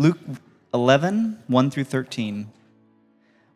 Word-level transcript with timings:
Luke 0.00 0.16
11, 0.72 1.42
1 1.46 1.70
through 1.70 1.84
13. 1.84 2.50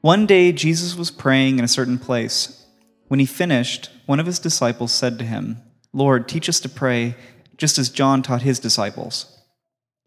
One 0.02 0.26
day 0.26 0.52
Jesus 0.52 0.94
was 0.94 1.10
praying 1.10 1.58
in 1.58 1.64
a 1.64 1.68
certain 1.68 1.98
place. 1.98 2.66
When 3.08 3.18
he 3.18 3.24
finished, 3.24 3.88
one 4.04 4.20
of 4.20 4.26
his 4.26 4.38
disciples 4.38 4.92
said 4.92 5.18
to 5.18 5.24
him, 5.24 5.62
Lord, 5.94 6.28
teach 6.28 6.50
us 6.50 6.60
to 6.60 6.68
pray, 6.68 7.14
just 7.56 7.78
as 7.78 7.88
John 7.88 8.20
taught 8.20 8.42
his 8.42 8.58
disciples. 8.58 9.38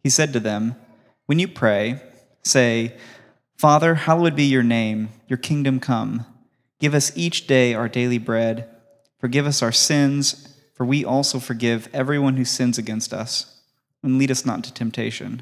He 0.04 0.12
said 0.12 0.32
to 0.34 0.40
them, 0.40 0.76
When 1.26 1.40
you 1.40 1.48
pray, 1.48 2.04
say, 2.44 2.96
Father, 3.58 3.96
hallowed 3.96 4.36
be 4.36 4.44
your 4.44 4.62
name, 4.62 5.10
your 5.28 5.38
kingdom 5.38 5.80
come. 5.80 6.24
Give 6.80 6.94
us 6.94 7.12
each 7.18 7.48
day 7.48 7.74
our 7.74 7.90
daily 7.90 8.20
bread. 8.20 8.70
Forgive 9.18 9.48
us 9.48 9.64
our 9.64 9.72
sins, 9.72 10.56
for 10.76 10.86
we 10.86 11.04
also 11.04 11.40
forgive 11.40 11.90
everyone 11.94 12.38
who 12.38 12.46
sins 12.46 12.78
against 12.78 13.12
us. 13.12 13.60
And 14.04 14.20
lead 14.20 14.30
us 14.30 14.46
not 14.46 14.58
into 14.58 14.72
temptation. 14.72 15.42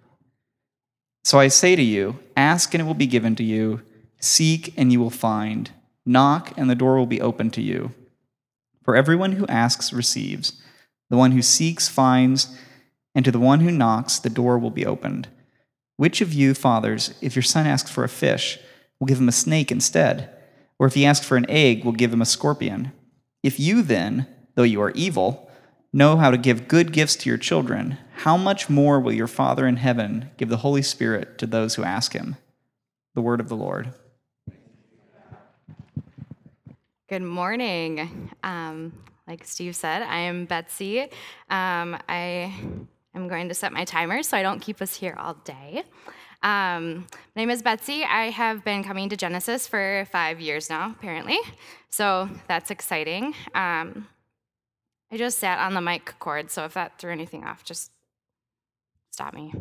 So 1.23 1.39
I 1.39 1.47
say 1.47 1.75
to 1.75 1.83
you, 1.83 2.19
ask 2.35 2.73
and 2.73 2.81
it 2.81 2.85
will 2.85 2.93
be 2.93 3.07
given 3.07 3.35
to 3.35 3.43
you, 3.43 3.81
seek 4.19 4.73
and 4.77 4.91
you 4.91 4.99
will 4.99 5.09
find, 5.09 5.71
knock 6.05 6.53
and 6.57 6.69
the 6.69 6.75
door 6.75 6.97
will 6.97 7.05
be 7.05 7.21
opened 7.21 7.53
to 7.53 7.61
you. 7.61 7.93
For 8.83 8.95
everyone 8.95 9.33
who 9.33 9.45
asks 9.47 9.93
receives, 9.93 10.61
the 11.09 11.17
one 11.17 11.31
who 11.31 11.41
seeks 11.41 11.87
finds, 11.87 12.57
and 13.13 13.23
to 13.25 13.31
the 13.31 13.39
one 13.39 13.59
who 13.59 13.71
knocks 13.71 14.17
the 14.17 14.29
door 14.29 14.57
will 14.57 14.71
be 14.71 14.85
opened. 14.85 15.27
Which 15.97 16.21
of 16.21 16.33
you, 16.33 16.53
fathers, 16.53 17.13
if 17.21 17.35
your 17.35 17.43
son 17.43 17.67
asks 17.67 17.91
for 17.91 18.03
a 18.03 18.09
fish, 18.09 18.57
will 18.99 19.07
give 19.07 19.19
him 19.19 19.29
a 19.29 19.33
snake 19.33 19.71
instead? 19.71 20.29
Or 20.79 20.87
if 20.87 20.95
he 20.95 21.05
asks 21.05 21.25
for 21.25 21.37
an 21.37 21.45
egg, 21.49 21.85
will 21.85 21.91
give 21.91 22.11
him 22.11 22.21
a 22.21 22.25
scorpion? 22.25 22.91
If 23.43 23.59
you 23.59 23.83
then, 23.83 24.25
though 24.55 24.63
you 24.63 24.81
are 24.81 24.91
evil, 24.91 25.50
know 25.93 26.17
how 26.17 26.31
to 26.31 26.37
give 26.37 26.67
good 26.67 26.93
gifts 26.93 27.15
to 27.17 27.29
your 27.29 27.37
children, 27.37 27.97
how 28.17 28.37
much 28.37 28.69
more 28.69 28.99
will 28.99 29.13
your 29.13 29.27
Father 29.27 29.67
in 29.67 29.77
heaven 29.77 30.31
give 30.37 30.49
the 30.49 30.57
Holy 30.57 30.81
Spirit 30.81 31.37
to 31.39 31.45
those 31.45 31.75
who 31.75 31.83
ask 31.83 32.13
him? 32.13 32.37
The 33.13 33.21
word 33.21 33.39
of 33.39 33.49
the 33.49 33.55
Lord. 33.55 33.93
Good 37.09 37.21
morning. 37.21 38.31
Um, 38.41 38.93
like 39.27 39.43
Steve 39.43 39.75
said, 39.75 40.01
I 40.01 40.19
am 40.19 40.45
Betsy. 40.45 41.01
Um, 41.49 41.97
I 42.07 42.53
am 43.13 43.27
going 43.27 43.49
to 43.49 43.53
set 43.53 43.73
my 43.73 43.83
timer 43.83 44.23
so 44.23 44.37
I 44.37 44.43
don't 44.43 44.61
keep 44.61 44.81
us 44.81 44.95
here 44.95 45.15
all 45.19 45.33
day. 45.33 45.83
Um, 46.41 47.07
my 47.35 47.41
name 47.41 47.49
is 47.49 47.61
Betsy. 47.61 48.03
I 48.03 48.29
have 48.29 48.63
been 48.63 48.83
coming 48.83 49.09
to 49.09 49.17
Genesis 49.17 49.67
for 49.67 50.07
five 50.11 50.39
years 50.39 50.69
now, 50.69 50.95
apparently, 50.97 51.37
so 51.89 52.29
that's 52.47 52.71
exciting. 52.71 53.35
Um, 53.53 54.07
I 55.11 55.17
just 55.17 55.39
sat 55.39 55.59
on 55.59 55.73
the 55.73 55.81
mic 55.81 56.13
cord, 56.19 56.49
so 56.49 56.63
if 56.63 56.73
that 56.75 56.97
threw 56.97 57.11
anything 57.11 57.43
off, 57.43 57.65
just 57.65 57.91
stop 59.11 59.33
me. 59.33 59.53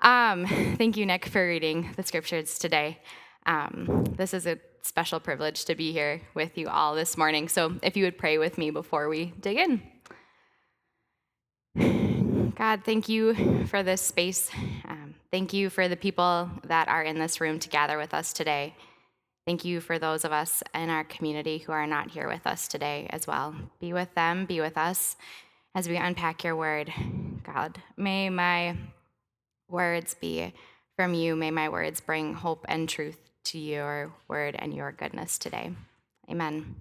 Um, 0.00 0.46
thank 0.78 0.96
you, 0.96 1.04
Nick, 1.04 1.26
for 1.26 1.46
reading 1.46 1.90
the 1.96 2.02
scriptures 2.02 2.58
today. 2.58 2.98
Um, 3.44 4.04
this 4.16 4.32
is 4.32 4.46
a 4.46 4.58
special 4.82 5.20
privilege 5.20 5.66
to 5.66 5.74
be 5.74 5.92
here 5.92 6.22
with 6.34 6.56
you 6.56 6.68
all 6.68 6.94
this 6.94 7.18
morning. 7.18 7.48
So 7.48 7.76
if 7.82 7.96
you 7.96 8.04
would 8.04 8.16
pray 8.16 8.38
with 8.38 8.56
me 8.56 8.70
before 8.70 9.08
we 9.08 9.34
dig 9.40 9.58
in. 9.58 9.82
God, 12.56 12.82
thank 12.84 13.08
you 13.08 13.66
for 13.66 13.82
this 13.82 14.00
space. 14.00 14.50
Um, 14.86 15.14
thank 15.30 15.52
you 15.52 15.68
for 15.68 15.88
the 15.88 15.96
people 15.96 16.50
that 16.64 16.88
are 16.88 17.02
in 17.02 17.18
this 17.18 17.40
room 17.40 17.58
to 17.58 17.68
gather 17.68 17.98
with 17.98 18.14
us 18.14 18.32
today. 18.32 18.74
Thank 19.50 19.64
you 19.64 19.80
for 19.80 19.98
those 19.98 20.24
of 20.24 20.30
us 20.30 20.62
in 20.76 20.90
our 20.90 21.02
community 21.02 21.58
who 21.58 21.72
are 21.72 21.84
not 21.84 22.12
here 22.12 22.28
with 22.28 22.46
us 22.46 22.68
today 22.68 23.08
as 23.10 23.26
well. 23.26 23.52
Be 23.80 23.92
with 23.92 24.14
them, 24.14 24.46
be 24.46 24.60
with 24.60 24.78
us 24.78 25.16
as 25.74 25.88
we 25.88 25.96
unpack 25.96 26.44
your 26.44 26.54
word. 26.54 26.92
God, 27.42 27.82
may 27.96 28.30
my 28.30 28.76
words 29.68 30.14
be 30.14 30.54
from 30.94 31.14
you. 31.14 31.34
May 31.34 31.50
my 31.50 31.68
words 31.68 32.00
bring 32.00 32.32
hope 32.32 32.64
and 32.68 32.88
truth 32.88 33.18
to 33.46 33.58
your 33.58 34.12
word 34.28 34.54
and 34.56 34.72
your 34.72 34.92
goodness 34.92 35.36
today. 35.36 35.72
Amen. 36.30 36.76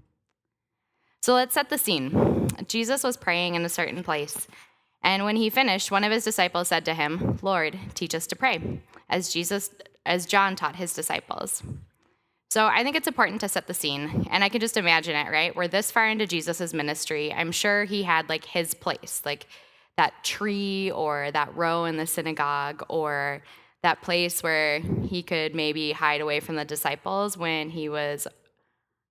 So 1.24 1.34
let's 1.34 1.56
set 1.56 1.70
the 1.70 1.80
scene. 1.80 2.50
Jesus 2.68 3.04
was 3.04 3.18
praying 3.18 3.56
in 3.56 3.66
a 3.66 3.70
certain 3.70 4.04
place. 4.04 4.48
And 5.02 5.26
when 5.26 5.38
he 5.38 5.50
finished, 5.50 5.90
one 5.90 6.04
of 6.04 6.12
his 6.12 6.24
disciples 6.24 6.68
said 6.68 6.86
to 6.86 6.94
him, 6.94 7.40
Lord, 7.42 7.80
teach 7.96 8.14
us 8.14 8.28
to 8.28 8.36
pray, 8.36 8.84
as 9.10 9.34
Jesus, 9.34 9.72
as 10.06 10.28
John 10.28 10.56
taught 10.56 10.76
his 10.76 10.94
disciples. 10.94 11.64
So 12.50 12.66
I 12.66 12.84
think 12.84 12.96
it's 12.96 13.08
important 13.08 13.42
to 13.42 13.50
set 13.50 13.68
the 13.68 13.76
scene, 13.76 14.28
and 14.32 14.44
I 14.44 14.50
can 14.50 14.60
just 14.60 14.76
imagine 14.76 15.16
it, 15.16 15.30
right? 15.30 15.56
We're 15.56 15.68
this 15.68 15.92
far 15.92 16.08
into 16.08 16.26
Jesus' 16.26 16.74
ministry. 16.74 17.32
I'm 17.32 17.52
sure 17.52 17.84
he 17.84 18.02
had 18.02 18.28
like 18.28 18.44
his 18.44 18.74
place, 18.74 19.22
like 19.24 19.46
that 19.98 20.24
tree 20.24 20.90
or 20.90 21.30
that 21.32 21.56
row 21.56 21.86
in 21.86 21.98
the 21.98 22.08
synagogue 22.08 22.84
or 22.90 23.44
that 23.84 24.02
place 24.02 24.42
where 24.42 24.80
he 24.80 25.22
could 25.22 25.54
maybe 25.54 25.92
hide 25.92 26.22
away 26.22 26.40
from 26.40 26.56
the 26.56 26.66
disciples 26.66 27.38
when 27.38 27.70
he 27.70 27.88
was 27.88 28.28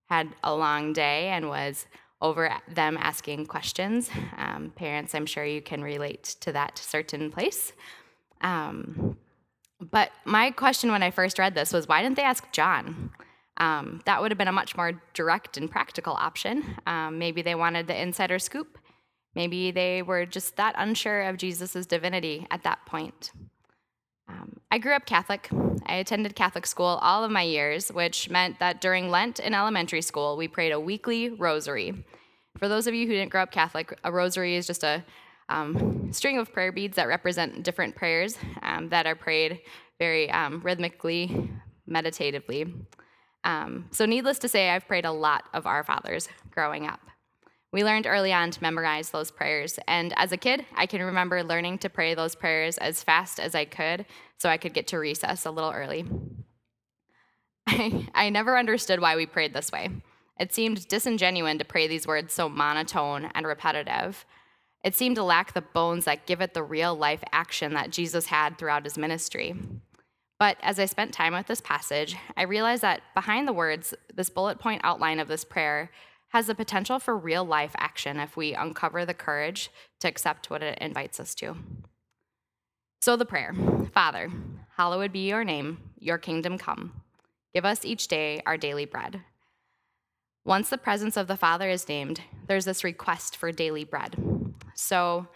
had 0.09 0.35
a 0.43 0.55
long 0.55 0.93
day 0.93 1.29
and 1.29 1.49
was 1.49 1.87
over 2.21 2.51
them 2.75 2.97
asking 3.01 3.47
questions. 3.47 4.11
Um, 4.37 4.73
parents, 4.75 5.15
I'm 5.15 5.27
sure 5.27 5.45
you 5.45 5.63
can 5.63 5.85
relate 5.85 6.25
to 6.41 6.51
that 6.53 6.79
certain 6.79 7.31
place. 7.31 7.73
Um, 8.41 9.17
but 9.81 10.11
my 10.25 10.51
question 10.51 10.91
when 10.91 11.05
I 11.05 11.13
first 11.13 11.39
read 11.39 11.55
this 11.55 11.73
was 11.73 11.87
why 11.87 12.03
didn't 12.03 12.17
they 12.17 12.23
ask 12.23 12.51
John? 12.51 13.11
Um, 13.59 14.01
that 14.07 14.21
would 14.21 14.31
have 14.31 14.39
been 14.39 14.49
a 14.49 14.53
much 14.53 14.77
more 14.77 14.93
direct 15.15 15.57
and 15.57 15.71
practical 15.71 16.15
option. 16.15 16.65
Um, 16.87 17.19
maybe 17.19 17.43
they 17.43 17.55
wanted 17.55 17.87
the 17.87 18.01
insider 18.01 18.39
scoop. 18.39 18.79
Maybe 19.35 19.71
they 19.71 20.03
were 20.03 20.27
just 20.27 20.57
that 20.57 20.75
unsure 20.79 21.23
of 21.23 21.37
Jesus' 21.37 21.87
divinity 21.87 22.47
at 22.51 22.63
that 22.63 22.87
point. 22.87 23.33
Um, 24.29 24.61
I 24.71 24.79
grew 24.79 24.95
up 24.95 25.07
Catholic. 25.07 25.49
I 25.87 25.97
attended 25.97 26.35
Catholic 26.35 26.67
school 26.67 26.99
all 27.03 27.25
of 27.25 27.31
my 27.31 27.43
years, 27.43 27.89
which 27.91 28.29
meant 28.31 28.59
that 28.59 28.81
during 28.81 29.11
Lent 29.11 29.41
in 29.41 29.55
elementary 29.55 30.03
school, 30.03 30.37
we 30.37 30.49
prayed 30.49 30.73
a 30.73 30.81
weekly 30.81 31.31
rosary. 31.31 32.05
For 32.59 32.69
those 32.69 32.87
of 32.87 32.95
you 32.95 33.07
who 33.07 33.13
didn't 33.13 33.31
grow 33.31 33.43
up 33.43 33.53
Catholic, 33.53 33.99
a 34.05 34.13
rosary 34.13 34.57
is 34.57 34.67
just 34.67 34.85
a 34.85 35.05
um, 35.49 36.13
string 36.13 36.39
of 36.39 36.53
prayer 36.53 36.73
beads 36.73 36.97
that 36.97 37.09
represent 37.09 37.63
different 37.63 37.97
prayers 37.97 38.37
um, 38.63 38.89
that 38.91 39.07
are 39.07 39.15
prayed 39.15 39.61
very 39.99 40.31
um, 40.31 40.61
rhythmically, 40.61 41.51
meditatively. 41.87 42.75
Um, 43.45 43.87
so, 43.91 44.05
needless 44.05 44.39
to 44.41 44.49
say, 44.49 44.71
I've 44.71 44.87
prayed 44.87 45.05
a 45.05 45.13
lot 45.13 45.45
of 45.55 45.67
Our 45.67 45.85
Fathers 45.85 46.29
growing 46.51 46.87
up. 46.87 47.01
We 47.71 47.85
learned 47.85 48.07
early 48.07 48.33
on 48.33 48.51
to 48.51 48.63
memorize 48.63 49.11
those 49.11 49.31
prayers. 49.31 49.79
And 49.87 50.15
as 50.17 50.33
a 50.33 50.39
kid, 50.39 50.65
I 50.75 50.87
can 50.87 51.03
remember 51.03 51.45
learning 51.45 51.79
to 51.79 51.91
pray 51.91 52.15
those 52.15 52.35
prayers 52.35 52.79
as 52.79 53.03
fast 53.03 53.39
as 53.39 53.55
I 53.55 53.67
could 53.67 54.07
so 54.39 54.49
I 54.49 54.57
could 54.57 54.73
get 54.73 54.87
to 54.89 54.99
recess 54.99 55.45
a 55.45 55.51
little 55.51 55.71
early. 55.71 56.07
I, 57.67 58.09
I 58.15 58.31
never 58.31 58.57
understood 58.57 59.01
why 59.01 59.17
we 59.17 59.27
prayed 59.27 59.53
this 59.53 59.71
way. 59.71 59.91
It 60.41 60.55
seemed 60.55 60.89
disingenuous 60.89 61.59
to 61.59 61.65
pray 61.65 61.89
these 61.89 62.07
words 62.07 62.33
so 62.33 62.49
monotone 62.49 63.31
and 63.35 63.47
repetitive. 63.47 64.25
It 64.85 64.95
seemed 64.95 65.17
to 65.17 65.25
lack 65.25 65.53
the 65.53 65.61
bones 65.61 66.05
that 66.05 66.27
give 66.27 66.41
it 66.41 66.55
the 66.55 66.63
real 66.63 66.95
life 66.95 67.23
action 67.33 67.75
that 67.75 67.91
Jesus 67.91 68.27
had 68.27 68.57
throughout 68.57 68.85
his 68.85 68.97
ministry. 68.97 69.55
But 70.39 70.57
as 70.63 70.79
I 70.79 70.87
spent 70.87 71.13
time 71.13 71.35
with 71.35 71.47
this 71.47 71.61
passage, 71.61 72.17
I 72.37 72.43
realized 72.43 72.83
that 72.83 73.03
behind 73.15 73.49
the 73.49 73.53
words, 73.53 73.95
this 74.15 74.31
bullet 74.31 74.61
point 74.61 74.83
outline 74.85 75.19
of 75.19 75.29
this 75.29 75.45
prayer 75.45 75.91
has 76.29 76.47
the 76.47 76.55
potential 76.55 76.99
for 76.99 77.17
real 77.17 77.45
life 77.45 77.73
action 77.77 78.21
if 78.21 78.37
we 78.37 78.55
uncover 78.55 79.05
the 79.05 79.15
courage 79.15 79.71
to 80.01 80.09
accept 80.09 80.51
what 80.51 80.63
it 80.63 80.79
invites 80.81 81.19
us 81.19 81.35
to. 81.37 81.57
So, 83.01 83.17
the 83.17 83.25
prayer 83.25 83.55
Father, 83.93 84.31
hallowed 84.77 85.13
be 85.13 85.29
your 85.29 85.45
name, 85.45 85.79
your 85.99 86.19
kingdom 86.19 86.59
come. 86.59 86.93
Give 87.55 87.65
us 87.65 87.85
each 87.85 88.09
day 88.09 88.41
our 88.47 88.57
daily 88.57 88.85
bread. 88.85 89.23
Once 90.45 90.71
the 90.71 90.79
presence 90.79 91.17
of 91.17 91.27
the 91.27 91.37
Father 91.37 91.69
is 91.69 91.89
named, 91.89 92.23
there's 92.47 92.65
this 92.65 92.85
request 92.85 93.37
for 93.37 93.51
daily 93.51 93.85
bread. 93.85 94.17
So, 94.75 95.27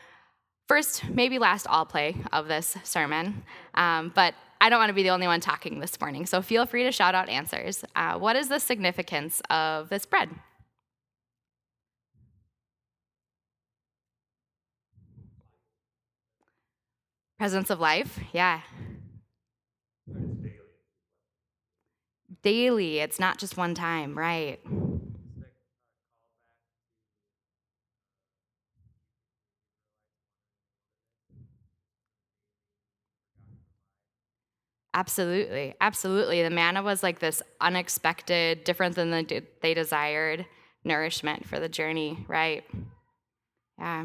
first, 0.68 1.08
maybe 1.08 1.38
last 1.38 1.66
all 1.66 1.84
play 1.84 2.16
of 2.32 2.48
this 2.48 2.76
sermon, 2.84 3.42
um, 3.74 4.12
but 4.14 4.34
I 4.62 4.68
don't 4.68 4.78
want 4.78 4.90
to 4.90 4.94
be 4.94 5.02
the 5.02 5.08
only 5.08 5.26
one 5.26 5.40
talking 5.40 5.80
this 5.80 6.00
morning, 6.00 6.24
so 6.24 6.40
feel 6.40 6.66
free 6.66 6.84
to 6.84 6.92
shout 6.92 7.16
out 7.16 7.28
answers. 7.28 7.84
Uh, 7.96 8.16
what 8.16 8.36
is 8.36 8.48
the 8.48 8.60
significance 8.60 9.42
of 9.50 9.88
this 9.88 10.06
bread? 10.06 10.30
Presence 17.40 17.70
of 17.70 17.80
life, 17.80 18.20
yeah. 18.32 18.60
Daily, 22.44 23.00
it's 23.00 23.18
not 23.18 23.38
just 23.38 23.56
one 23.56 23.74
time, 23.74 24.16
right? 24.16 24.60
Absolutely. 34.94 35.74
Absolutely. 35.80 36.42
The 36.42 36.50
manna 36.50 36.82
was 36.82 37.02
like 37.02 37.18
this 37.18 37.42
unexpected, 37.60 38.64
different 38.64 38.94
than 38.94 39.10
the, 39.10 39.42
they 39.62 39.74
desired 39.74 40.44
nourishment 40.84 41.46
for 41.46 41.58
the 41.58 41.68
journey, 41.68 42.24
right? 42.28 42.64
Yeah. 43.78 44.04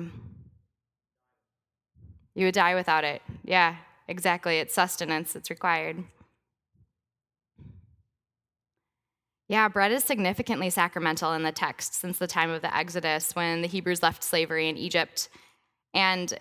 You 2.36 2.46
would 2.46 2.54
die 2.54 2.76
without 2.76 3.04
it. 3.04 3.22
Yeah, 3.44 3.76
exactly. 4.08 4.60
It's 4.60 4.74
sustenance, 4.74 5.36
it's 5.36 5.50
required. 5.50 6.04
Yeah, 9.50 9.70
bread 9.70 9.92
is 9.92 10.04
significantly 10.04 10.70
sacramental 10.70 11.34
in 11.34 11.44
the 11.44 11.52
text 11.52 11.94
since 11.96 12.18
the 12.18 12.28
time 12.28 12.50
of 12.50 12.62
the 12.62 12.76
Exodus 12.76 13.36
when 13.36 13.62
the 13.62 13.68
Hebrews 13.68 14.04
left 14.04 14.24
slavery 14.24 14.68
in 14.68 14.78
Egypt. 14.78 15.30
And 15.94 16.38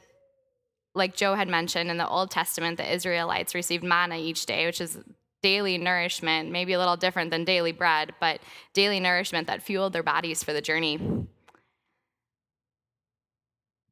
like 0.96 1.14
Joe 1.14 1.34
had 1.34 1.48
mentioned 1.48 1.90
in 1.90 1.98
the 1.98 2.08
Old 2.08 2.30
Testament, 2.30 2.78
the 2.78 2.92
Israelites 2.92 3.54
received 3.54 3.84
manna 3.84 4.16
each 4.16 4.46
day, 4.46 4.66
which 4.66 4.80
is 4.80 4.98
daily 5.42 5.78
nourishment, 5.78 6.50
maybe 6.50 6.72
a 6.72 6.78
little 6.78 6.96
different 6.96 7.30
than 7.30 7.44
daily 7.44 7.72
bread, 7.72 8.14
but 8.18 8.40
daily 8.72 8.98
nourishment 8.98 9.46
that 9.46 9.62
fueled 9.62 9.92
their 9.92 10.02
bodies 10.02 10.42
for 10.42 10.52
the 10.52 10.60
journey. 10.60 10.98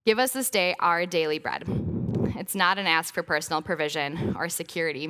Give 0.07 0.19
us 0.19 0.33
this 0.33 0.51
day 0.51 0.75
our 0.81 1.07
daily 1.07 1.39
bread. 1.39 1.65
It's 2.37 2.55
not 2.55 2.79
an 2.79 2.87
ask 2.87 3.15
for 3.15 3.23
personal 3.23 3.63
provision 3.63 4.35
or 4.37 4.49
security. 4.49 5.09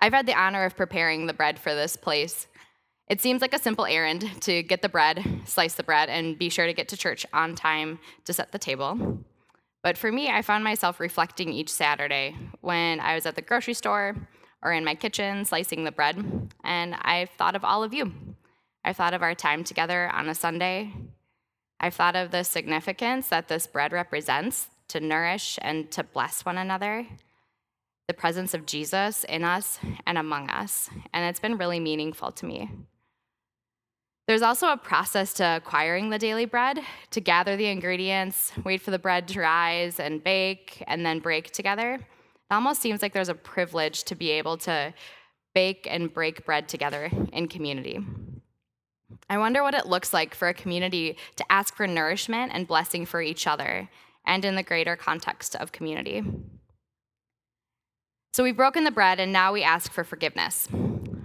I've 0.00 0.12
had 0.12 0.26
the 0.26 0.38
honor 0.38 0.64
of 0.64 0.76
preparing 0.76 1.26
the 1.26 1.32
bread 1.32 1.58
for 1.58 1.74
this 1.74 1.96
place. 1.96 2.46
It 3.08 3.20
seems 3.20 3.42
like 3.42 3.52
a 3.52 3.58
simple 3.58 3.86
errand 3.86 4.30
to 4.42 4.62
get 4.62 4.80
the 4.80 4.88
bread, 4.88 5.42
slice 5.44 5.74
the 5.74 5.82
bread, 5.82 6.08
and 6.08 6.38
be 6.38 6.48
sure 6.48 6.66
to 6.66 6.72
get 6.72 6.88
to 6.88 6.96
church 6.96 7.26
on 7.32 7.54
time 7.54 7.98
to 8.24 8.32
set 8.32 8.52
the 8.52 8.58
table. 8.58 9.24
But 9.84 9.98
for 9.98 10.10
me, 10.10 10.30
I 10.30 10.40
found 10.40 10.64
myself 10.64 10.98
reflecting 10.98 11.52
each 11.52 11.68
Saturday 11.68 12.34
when 12.62 13.00
I 13.00 13.14
was 13.14 13.26
at 13.26 13.34
the 13.34 13.42
grocery 13.42 13.74
store 13.74 14.16
or 14.62 14.72
in 14.72 14.82
my 14.82 14.94
kitchen 14.94 15.44
slicing 15.44 15.84
the 15.84 15.92
bread, 15.92 16.16
and 16.64 16.94
I've 17.02 17.28
thought 17.28 17.54
of 17.54 17.66
all 17.66 17.84
of 17.84 17.92
you. 17.92 18.10
I've 18.82 18.96
thought 18.96 19.12
of 19.12 19.22
our 19.22 19.34
time 19.34 19.62
together 19.62 20.10
on 20.10 20.30
a 20.30 20.34
Sunday. 20.34 20.94
I've 21.78 21.92
thought 21.92 22.16
of 22.16 22.30
the 22.30 22.44
significance 22.44 23.28
that 23.28 23.48
this 23.48 23.66
bread 23.66 23.92
represents 23.92 24.70
to 24.88 25.00
nourish 25.00 25.58
and 25.60 25.90
to 25.92 26.02
bless 26.02 26.46
one 26.46 26.56
another, 26.56 27.06
the 28.08 28.14
presence 28.14 28.54
of 28.54 28.64
Jesus 28.64 29.24
in 29.24 29.44
us 29.44 29.78
and 30.06 30.16
among 30.16 30.48
us, 30.48 30.88
and 31.12 31.26
it's 31.26 31.40
been 31.40 31.58
really 31.58 31.78
meaningful 31.78 32.32
to 32.32 32.46
me. 32.46 32.70
There's 34.26 34.42
also 34.42 34.68
a 34.68 34.76
process 34.78 35.34
to 35.34 35.56
acquiring 35.56 36.08
the 36.08 36.18
daily 36.18 36.46
bread, 36.46 36.80
to 37.10 37.20
gather 37.20 37.56
the 37.56 37.66
ingredients, 37.66 38.52
wait 38.64 38.80
for 38.80 38.90
the 38.90 38.98
bread 38.98 39.28
to 39.28 39.40
rise 39.40 40.00
and 40.00 40.24
bake, 40.24 40.82
and 40.86 41.04
then 41.04 41.18
break 41.18 41.50
together. 41.50 41.94
It 41.94 42.54
almost 42.54 42.80
seems 42.80 43.02
like 43.02 43.12
there's 43.12 43.28
a 43.28 43.34
privilege 43.34 44.04
to 44.04 44.14
be 44.14 44.30
able 44.30 44.56
to 44.58 44.94
bake 45.54 45.86
and 45.90 46.12
break 46.12 46.46
bread 46.46 46.68
together 46.68 47.10
in 47.32 47.48
community. 47.48 48.00
I 49.28 49.36
wonder 49.36 49.62
what 49.62 49.74
it 49.74 49.86
looks 49.86 50.14
like 50.14 50.34
for 50.34 50.48
a 50.48 50.54
community 50.54 51.18
to 51.36 51.52
ask 51.52 51.76
for 51.76 51.86
nourishment 51.86 52.52
and 52.54 52.66
blessing 52.66 53.04
for 53.04 53.20
each 53.20 53.46
other 53.46 53.90
and 54.26 54.44
in 54.44 54.54
the 54.54 54.62
greater 54.62 54.96
context 54.96 55.54
of 55.56 55.70
community. 55.70 56.22
So 58.32 58.42
we've 58.42 58.56
broken 58.56 58.84
the 58.84 58.90
bread, 58.90 59.20
and 59.20 59.32
now 59.32 59.52
we 59.52 59.62
ask 59.62 59.92
for 59.92 60.02
forgiveness. 60.02 60.66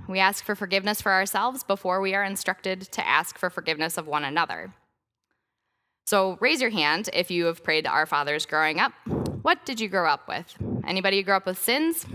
We 0.10 0.18
ask 0.18 0.44
for 0.44 0.56
forgiveness 0.56 1.04
for 1.04 1.12
ourselves 1.12 1.64
before 1.64 2.02
we 2.02 2.16
are 2.16 2.24
instructed 2.24 2.82
to 2.94 3.08
ask 3.08 3.38
for 3.38 3.52
forgiveness 3.52 3.96
of 3.96 4.08
one 4.08 4.24
another. 4.24 4.74
So 6.08 6.36
raise 6.42 6.62
your 6.62 6.72
hand 6.72 7.12
if 7.14 7.30
you 7.30 7.46
have 7.46 7.64
prayed 7.64 7.86
our 7.86 8.08
fathers 8.08 8.48
growing 8.48 8.80
up. 8.80 8.92
What 9.44 9.68
did 9.68 9.80
you 9.80 9.88
grow 9.88 10.10
up 10.10 10.28
with? 10.28 10.56
Anybody 10.88 11.22
grow 11.22 11.38
up 11.38 11.46
with 11.46 11.60
sins? 11.60 12.08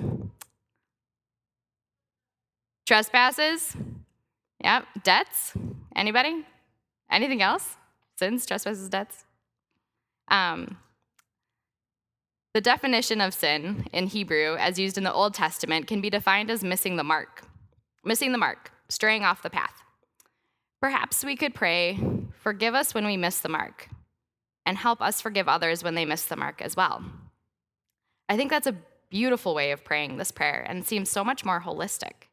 Trespasses? 2.85 3.76
Yep. 4.64 4.87
Debts? 5.05 5.52
Anybody? 5.94 6.44
Anything 7.12 7.43
else? 7.43 7.76
Sins, 8.19 8.44
trespasses, 8.44 8.88
debts? 8.88 9.25
Um, 10.26 10.79
the 12.54 12.61
definition 12.61 13.21
of 13.21 13.35
sin 13.35 13.87
in 13.92 14.09
Hebrew, 14.09 14.57
as 14.57 14.80
used 14.80 14.99
in 14.99 15.04
the 15.04 15.12
Old 15.12 15.35
Testament, 15.35 15.87
can 15.87 16.00
be 16.00 16.11
defined 16.11 16.50
as 16.50 16.64
missing 16.64 16.97
the 16.97 17.04
mark. 17.04 17.45
Missing 18.04 18.32
the 18.32 18.38
mark, 18.38 18.70
straying 18.88 19.25
off 19.25 19.42
the 19.42 19.50
path. 19.50 19.82
Perhaps 20.80 21.25
we 21.25 21.37
could 21.37 21.54
pray, 21.54 21.99
Forgive 22.44 22.75
us 22.75 22.92
when 22.92 23.06
we 23.06 23.16
miss 23.16 23.40
the 23.40 23.49
mark, 23.49 23.88
and 24.66 24.76
help 24.76 25.00
us 25.00 25.23
forgive 25.23 25.49
others 25.49 25.82
when 25.82 25.94
they 25.94 26.04
miss 26.04 26.26
the 26.26 26.37
mark 26.37 26.61
as 26.61 26.76
well. 26.76 27.02
I 28.28 28.37
think 28.37 28.50
that's 28.50 28.66
a 28.66 28.76
beautiful 29.08 29.54
way 29.54 29.70
of 29.70 29.82
praying 29.82 30.18
this 30.18 30.30
prayer 30.30 30.62
and 30.68 30.84
seems 30.84 31.08
so 31.08 31.25
much 31.25 31.42
more 31.42 31.62
holistic. 31.62 32.28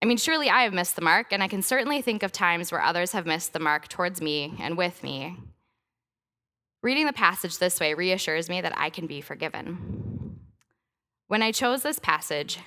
I 0.00 0.06
mean, 0.06 0.16
surely 0.16 0.48
I 0.48 0.62
have 0.62 0.72
missed 0.72 0.96
the 0.96 1.02
mark, 1.02 1.26
and 1.30 1.42
I 1.42 1.48
can 1.48 1.60
certainly 1.60 2.00
think 2.00 2.22
of 2.22 2.32
times 2.32 2.72
where 2.72 2.80
others 2.80 3.12
have 3.12 3.26
missed 3.26 3.52
the 3.52 3.58
mark 3.58 3.88
towards 3.88 4.22
me 4.22 4.54
and 4.58 4.78
with 4.78 5.02
me. 5.02 5.36
Reading 6.82 7.04
the 7.04 7.12
passage 7.12 7.58
this 7.58 7.78
way 7.78 7.92
reassures 7.92 8.48
me 8.48 8.62
that 8.62 8.72
I 8.74 8.88
can 8.88 9.06
be 9.06 9.20
forgiven. 9.20 10.38
When 11.26 11.42
I 11.42 11.52
chose 11.52 11.82
this 11.82 11.98
passage, 11.98 12.58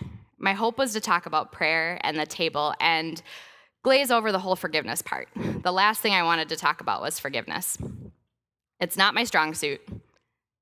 my 0.42 0.54
hope 0.54 0.78
was 0.78 0.94
to 0.94 1.00
talk 1.00 1.26
about 1.26 1.52
prayer 1.52 2.00
and 2.02 2.18
the 2.18 2.26
table 2.26 2.74
and 2.80 3.22
glaze 3.84 4.12
over 4.12 4.32
the 4.32 4.40
whole 4.40 4.56
forgiveness 4.56 5.02
part. 5.02 5.30
The 5.36 5.72
last 5.72 6.02
thing 6.02 6.14
I 6.14 6.24
wanted 6.24 6.50
to 6.50 6.56
talk 6.56 6.82
about 6.82 7.02
was 7.02 7.20
forgiveness. 7.20 7.78
It's 8.80 8.98
not 8.98 9.14
my 9.14 9.24
strong 9.24 9.54
suit. 9.54 9.82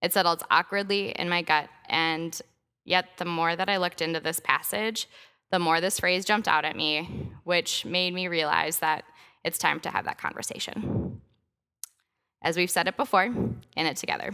It 0.01 0.13
settles 0.13 0.43
awkwardly 0.51 1.11
in 1.11 1.29
my 1.29 1.41
gut, 1.41 1.69
and 1.87 2.39
yet 2.85 3.05
the 3.17 3.25
more 3.25 3.55
that 3.55 3.69
I 3.69 3.77
looked 3.77 4.01
into 4.01 4.19
this 4.19 4.39
passage, 4.39 5.07
the 5.51 5.59
more 5.59 5.81
this 5.81 5.99
phrase 5.99 6.25
jumped 6.25 6.47
out 6.47 6.65
at 6.65 6.75
me, 6.75 7.31
which 7.43 7.85
made 7.85 8.13
me 8.13 8.27
realize 8.27 8.79
that 8.79 9.03
it's 9.43 9.57
time 9.57 9.79
to 9.81 9.89
have 9.89 10.05
that 10.05 10.17
conversation. 10.17 11.21
As 12.41 12.55
we've 12.55 12.69
said 12.69 12.87
it 12.87 12.97
before, 12.97 13.25
in 13.25 13.85
it 13.85 13.97
together. 13.97 14.31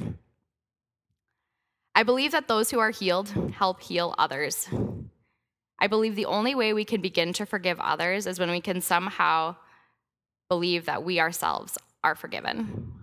I 1.95 2.03
believe 2.03 2.31
that 2.33 2.47
those 2.47 2.69
who 2.69 2.79
are 2.79 2.91
healed 2.91 3.29
help 3.55 3.81
heal 3.81 4.13
others. 4.17 4.67
I 5.79 5.87
believe 5.87 6.15
the 6.15 6.25
only 6.25 6.55
way 6.55 6.73
we 6.73 6.85
can 6.85 7.01
begin 7.01 7.33
to 7.33 7.45
forgive 7.45 7.79
others 7.79 8.27
is 8.27 8.39
when 8.39 8.51
we 8.51 8.61
can 8.61 8.81
somehow 8.81 9.55
believe 10.49 10.85
that 10.85 11.03
we 11.03 11.19
ourselves 11.19 11.77
are 12.03 12.15
forgiven. 12.15 12.93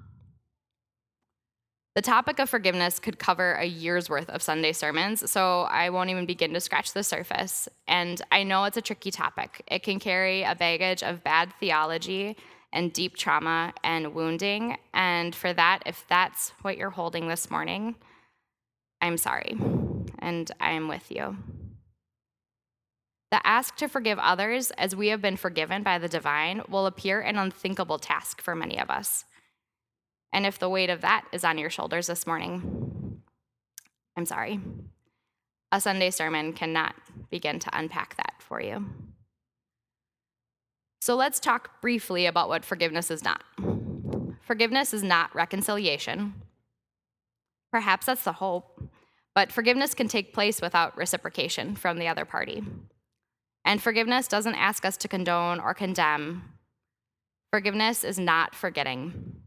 The 1.94 2.02
topic 2.02 2.38
of 2.38 2.48
forgiveness 2.48 2.98
could 2.98 3.18
cover 3.18 3.52
a 3.52 3.66
year's 3.66 4.08
worth 4.08 4.30
of 4.30 4.42
Sunday 4.42 4.72
sermons, 4.72 5.30
so 5.30 5.62
I 5.62 5.90
won't 5.90 6.08
even 6.08 6.24
begin 6.24 6.54
to 6.54 6.60
scratch 6.60 6.94
the 6.94 7.02
surface. 7.02 7.68
And 7.86 8.22
I 8.32 8.44
know 8.44 8.64
it's 8.64 8.78
a 8.78 8.82
tricky 8.82 9.10
topic. 9.10 9.62
It 9.66 9.82
can 9.82 10.00
carry 10.00 10.42
a 10.42 10.54
baggage 10.54 11.02
of 11.02 11.22
bad 11.22 11.52
theology 11.60 12.38
and 12.72 12.94
deep 12.94 13.16
trauma 13.16 13.74
and 13.84 14.14
wounding. 14.14 14.78
And 14.94 15.34
for 15.34 15.52
that, 15.52 15.80
if 15.84 16.06
that's 16.08 16.54
what 16.62 16.78
you're 16.78 16.88
holding 16.88 17.28
this 17.28 17.50
morning, 17.50 17.96
I'm 19.02 19.18
sorry, 19.18 19.58
and 20.20 20.50
I 20.60 20.70
am 20.70 20.88
with 20.88 21.10
you. 21.10 21.36
The 23.32 23.44
ask 23.46 23.76
to 23.76 23.88
forgive 23.88 24.18
others 24.18 24.72
as 24.72 24.94
we 24.94 25.08
have 25.08 25.22
been 25.22 25.38
forgiven 25.38 25.82
by 25.82 25.96
the 25.96 26.06
divine 26.06 26.60
will 26.68 26.84
appear 26.84 27.18
an 27.22 27.38
unthinkable 27.38 27.98
task 27.98 28.42
for 28.42 28.54
many 28.54 28.78
of 28.78 28.90
us. 28.90 29.24
And 30.34 30.44
if 30.44 30.58
the 30.58 30.68
weight 30.68 30.90
of 30.90 31.00
that 31.00 31.24
is 31.32 31.42
on 31.42 31.56
your 31.56 31.70
shoulders 31.70 32.08
this 32.08 32.26
morning, 32.26 33.22
I'm 34.18 34.26
sorry. 34.26 34.60
A 35.72 35.80
Sunday 35.80 36.10
sermon 36.10 36.52
cannot 36.52 36.94
begin 37.30 37.58
to 37.60 37.70
unpack 37.72 38.18
that 38.18 38.34
for 38.38 38.60
you. 38.60 38.84
So 41.00 41.16
let's 41.16 41.40
talk 41.40 41.80
briefly 41.80 42.26
about 42.26 42.50
what 42.50 42.66
forgiveness 42.66 43.10
is 43.10 43.24
not. 43.24 43.42
Forgiveness 44.42 44.92
is 44.92 45.02
not 45.02 45.34
reconciliation. 45.34 46.34
Perhaps 47.70 48.04
that's 48.04 48.24
the 48.24 48.34
hope, 48.34 48.82
but 49.34 49.50
forgiveness 49.50 49.94
can 49.94 50.08
take 50.08 50.34
place 50.34 50.60
without 50.60 50.94
reciprocation 50.98 51.74
from 51.74 51.98
the 51.98 52.08
other 52.08 52.26
party. 52.26 52.62
And 53.64 53.80
forgiveness 53.80 54.28
doesn't 54.28 54.54
ask 54.54 54.84
us 54.84 54.96
to 54.98 55.08
condone 55.08 55.60
or 55.60 55.74
condemn. 55.74 56.42
Forgiveness 57.50 58.02
is 58.02 58.18
not 58.18 58.54
forgetting. 58.54 59.42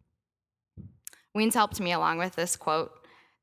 Weens 1.35 1.53
helped 1.53 1.79
me 1.79 1.91
along 1.91 2.17
with 2.17 2.35
this 2.35 2.55
quote 2.55 2.91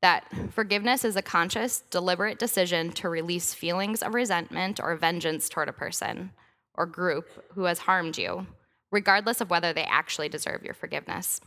that 0.01 0.25
forgiveness 0.51 1.05
is 1.05 1.15
a 1.15 1.21
conscious, 1.21 1.81
deliberate 1.89 2.37
decision 2.37 2.91
to 2.91 3.07
release 3.07 3.53
feelings 3.53 4.03
of 4.03 4.13
resentment 4.13 4.79
or 4.81 4.95
vengeance 4.97 5.47
toward 5.47 5.69
a 5.69 5.73
person 5.73 6.31
or 6.75 6.85
group 6.85 7.29
who 7.53 7.63
has 7.63 7.79
harmed 7.79 8.17
you, 8.17 8.45
regardless 8.91 9.39
of 9.39 9.49
whether 9.49 9.71
they 9.71 9.83
actually 9.83 10.27
deserve 10.27 10.63
your 10.63 10.73
forgiveness. 10.73 11.39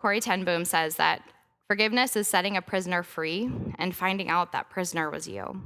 Corrie 0.00 0.20
ten 0.20 0.44
Boom 0.44 0.64
says 0.64 0.96
that 0.96 1.22
forgiveness 1.68 2.16
is 2.16 2.26
setting 2.26 2.56
a 2.56 2.62
prisoner 2.62 3.02
free 3.04 3.48
and 3.78 3.94
finding 3.94 4.28
out 4.28 4.50
that 4.50 4.70
prisoner 4.70 5.08
was 5.08 5.28
you. 5.28 5.62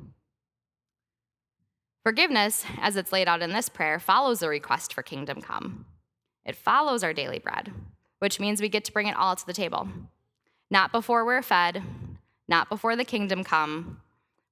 Forgiveness, 2.05 2.67
as 2.83 2.97
it's 2.97 3.13
laid 3.13 3.29
out 3.29 3.41
in 3.41 3.55
this 3.55 3.71
prayer, 3.71 3.99
follows 3.99 4.41
the 4.41 4.49
request 4.51 4.93
for 4.93 5.03
kingdom 5.03 5.41
come. 5.41 5.87
It 6.45 6.55
follows 6.55 7.03
our 7.03 7.15
daily 7.15 7.39
bread, 7.39 7.73
which 8.19 8.39
means 8.39 8.61
we 8.61 8.69
get 8.69 8.85
to 8.85 8.93
bring 8.93 9.07
it 9.07 9.17
all 9.17 9.35
to 9.35 9.47
the 9.47 9.55
table. 9.55 9.89
Not 10.71 10.93
before 10.93 11.25
we're 11.25 11.41
fed, 11.41 11.83
not 12.47 12.69
before 12.69 12.95
the 12.95 13.07
kingdom 13.07 13.43
come. 13.43 14.03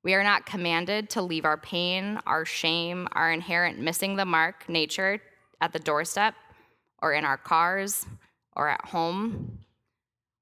We 0.02 0.14
are 0.14 0.24
not 0.24 0.46
commanded 0.46 1.10
to 1.10 1.20
leave 1.20 1.44
our 1.44 1.58
pain, 1.58 2.20
our 2.26 2.46
shame, 2.46 3.06
our 3.12 3.30
inherent 3.30 3.78
missing 3.78 4.16
the 4.16 4.24
mark 4.24 4.66
nature 4.66 5.20
at 5.60 5.74
the 5.74 5.78
doorstep 5.78 6.34
or 7.02 7.12
in 7.12 7.26
our 7.26 7.36
cars 7.36 8.06
or 8.56 8.68
at 8.68 8.86
home. 8.86 9.58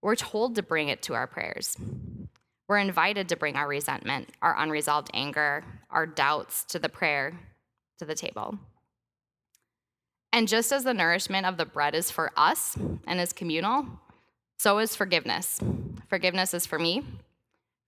We're 0.00 0.14
told 0.14 0.54
to 0.54 0.62
bring 0.62 0.88
it 0.88 1.02
to 1.02 1.14
our 1.14 1.26
prayers. 1.26 1.76
We're 2.68 2.78
invited 2.78 3.28
to 3.30 3.36
bring 3.36 3.56
our 3.56 3.66
resentment, 3.66 4.28
our 4.40 4.56
unresolved 4.56 5.10
anger, 5.12 5.64
our 5.90 6.06
doubts 6.06 6.64
to 6.64 6.78
the 6.78 6.88
prayer, 6.88 7.38
to 7.98 8.04
the 8.04 8.14
table. 8.14 8.58
And 10.32 10.46
just 10.46 10.72
as 10.72 10.84
the 10.84 10.94
nourishment 10.94 11.46
of 11.46 11.56
the 11.56 11.66
bread 11.66 11.94
is 11.94 12.10
for 12.10 12.30
us 12.36 12.76
and 13.06 13.20
is 13.20 13.32
communal, 13.32 13.86
so 14.58 14.78
is 14.78 14.94
forgiveness. 14.94 15.60
Forgiveness 16.08 16.54
is 16.54 16.66
for 16.66 16.78
me, 16.78 17.04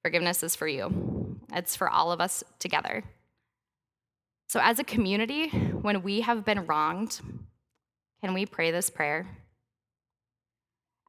forgiveness 0.03 0.43
is 0.43 0.57
for 0.57 0.67
you. 0.67 1.39
It's 1.53 1.77
for 1.77 1.89
all 1.89 2.13
of 2.13 2.21
us 2.21 2.43
together. 2.59 3.05
So, 4.49 4.61
as 4.63 4.79
a 4.79 4.85
community, 4.85 5.49
when 5.49 6.03
we 6.03 6.21
have 6.23 6.45
been 6.45 6.67
wronged, 6.67 7.21
can 8.23 8.35
we 8.35 8.47
pray 8.47 8.71
this 8.71 8.91
prayer? 8.91 9.27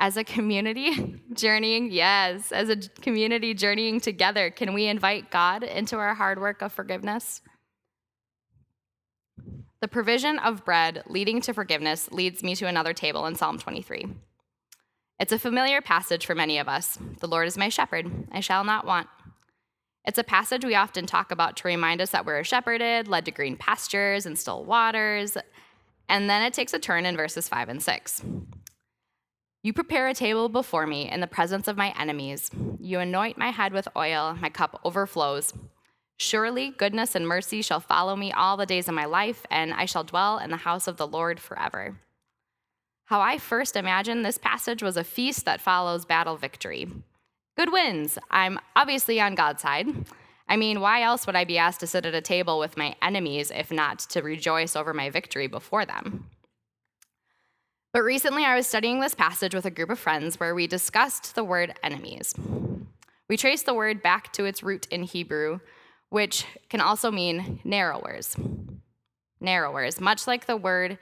As 0.04 0.18
a 0.18 0.24
community 0.26 1.22
journeying, 1.34 1.90
yes, 1.90 2.52
as 2.52 2.68
a 2.68 2.76
community 2.76 3.54
journeying 3.54 4.02
together, 4.02 4.50
can 4.50 4.74
we 4.74 4.88
invite 4.88 5.32
God 5.32 5.64
into 5.64 5.96
our 5.96 6.14
hard 6.14 6.42
work 6.42 6.62
of 6.62 6.74
forgiveness? 6.74 7.42
The 9.80 9.88
provision 9.88 10.40
of 10.40 10.66
bread 10.66 11.04
leading 11.08 11.40
to 11.44 11.54
forgiveness 11.54 12.12
leads 12.12 12.44
me 12.44 12.54
to 12.58 12.68
another 12.68 12.92
table 12.92 13.26
in 13.28 13.36
Psalm 13.36 13.58
23. 13.58 14.08
It's 15.22 15.32
a 15.32 15.40
familiar 15.40 15.80
passage 15.80 16.26
for 16.26 16.36
many 16.36 16.58
of 16.58 16.68
us. 16.68 17.00
The 17.22 17.28
Lord 17.28 17.48
is 17.48 17.58
my 17.58 17.70
shepherd, 17.70 18.28
I 18.30 18.42
shall 18.42 18.66
not 18.66 18.86
want. 18.86 19.08
It's 20.04 20.20
a 20.20 20.24
passage 20.26 20.66
we 20.66 20.76
often 20.76 21.06
talk 21.06 21.32
about 21.32 21.56
to 21.58 21.68
remind 21.70 22.02
us 22.02 22.10
that 22.10 22.26
we're 22.26 22.44
shepherded, 22.44 23.08
led 23.08 23.24
to 23.24 23.32
green 23.32 23.56
pastures 23.56 24.26
and 24.26 24.38
still 24.38 24.66
waters. 24.66 25.38
And 26.10 26.30
then 26.30 26.44
it 26.44 26.54
takes 26.54 26.74
a 26.74 26.80
turn 26.80 27.06
in 27.06 27.16
verses 27.16 27.48
5 27.48 27.70
and 27.70 27.82
6. 27.82 28.22
You 29.66 29.72
prepare 29.72 30.10
a 30.10 30.14
table 30.14 30.50
before 30.50 30.86
me 30.86 31.10
in 31.10 31.22
the 31.22 31.28
presence 31.28 31.70
of 31.70 31.78
my 31.78 31.94
enemies. 31.98 32.52
You 32.82 33.00
anoint 33.00 33.38
my 33.38 33.52
head 33.52 33.72
with 33.72 33.88
oil, 33.96 34.38
my 34.42 34.50
cup 34.50 34.82
overflows. 34.84 35.54
Surely 36.18 36.72
goodness 36.72 37.16
and 37.16 37.26
mercy 37.26 37.62
shall 37.62 37.80
follow 37.80 38.18
me 38.18 38.34
all 38.34 38.58
the 38.58 38.66
days 38.66 38.90
of 38.90 38.94
my 38.94 39.06
life, 39.06 39.46
and 39.50 39.74
I 39.74 39.86
shall 39.86 40.04
dwell 40.04 40.38
in 40.38 40.52
the 40.52 40.58
house 40.58 40.86
of 40.86 40.98
the 40.98 41.08
Lord 41.08 41.40
forever. 41.40 41.98
How 43.06 43.22
I 43.22 43.38
first 43.38 43.78
imagined 43.78 44.26
this 44.26 44.38
passage 44.38 44.84
was 44.84 44.98
a 44.98 45.04
feast 45.06 45.46
that 45.46 45.62
follows 45.62 46.04
battle 46.04 46.36
victory. 46.36 46.90
Good 47.56 47.72
wins. 47.72 48.18
I'm 48.30 48.60
obviously 48.76 49.22
on 49.22 49.34
God's 49.34 49.62
side. 49.62 49.88
I 50.50 50.58
mean, 50.58 50.82
why 50.82 51.04
else 51.04 51.26
would 51.26 51.38
I 51.38 51.46
be 51.46 51.58
asked 51.58 51.80
to 51.80 51.88
sit 51.88 52.06
at 52.06 52.14
a 52.14 52.22
table 52.22 52.60
with 52.60 52.76
my 52.76 52.98
enemies 53.02 53.50
if 53.50 53.72
not 53.72 54.00
to 54.00 54.22
rejoice 54.22 54.76
over 54.76 54.94
my 54.94 55.10
victory 55.10 55.48
before 55.48 55.86
them? 55.86 56.30
But 57.94 58.04
recently, 58.04 58.44
I 58.44 58.56
was 58.56 58.66
studying 58.66 59.00
this 59.00 59.14
passage 59.14 59.54
with 59.54 59.66
a 59.66 59.72
group 59.72 59.92
of 59.92 60.00
friends 60.00 60.40
where 60.40 60.56
we 60.56 60.66
discussed 60.66 61.36
the 61.36 61.44
word 61.44 61.78
enemies. 61.84 62.34
We 63.30 63.38
traced 63.38 63.68
the 63.68 63.76
word 63.76 64.02
back 64.02 64.34
to 64.34 64.46
its 64.46 64.64
root 64.64 64.88
in 64.90 65.04
Hebrew, 65.04 65.60
which 66.10 66.48
can 66.70 66.82
also 66.82 67.12
mean 67.12 67.60
narrowers. 67.64 68.36
Narrowers, 69.40 70.02
much 70.02 70.26
like 70.26 70.48
the 70.48 70.58
word 70.58 70.98